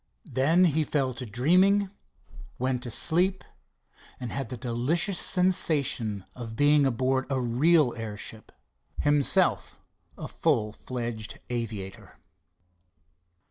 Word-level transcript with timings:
Then 0.33 0.63
he 0.65 0.83
fell 0.83 1.13
to 1.13 1.27
dreaming, 1.27 1.91
went 2.57 2.81
to 2.81 2.89
sleep, 2.89 3.43
and 4.19 4.31
had 4.31 4.49
the 4.49 4.57
delicious 4.57 5.19
sensation 5.19 6.25
of 6.35 6.55
being 6.55 6.87
aboard 6.87 7.29
of 7.31 7.37
a 7.37 7.41
real 7.41 7.93
airship, 7.93 8.51
himself 9.01 9.79
a 10.17 10.27
full 10.27 10.71
fledged 10.71 11.39
aviator. 11.51 12.17